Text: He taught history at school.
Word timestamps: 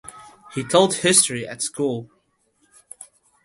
He 0.55 0.63
taught 0.63 0.95
history 0.95 1.47
at 1.47 1.61
school. 1.61 2.09